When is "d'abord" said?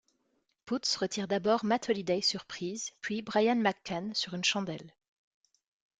1.27-1.63